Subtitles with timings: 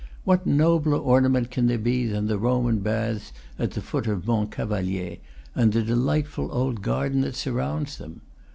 [0.23, 4.49] What nobler ornament can there be than the Roman baths at the foot of Mont
[4.49, 5.17] Cavalier,
[5.53, 8.21] and the delightful old garden that surrounds them?